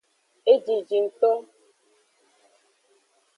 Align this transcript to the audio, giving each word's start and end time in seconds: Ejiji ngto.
Ejiji 0.51 0.97
ngto. 1.05 1.31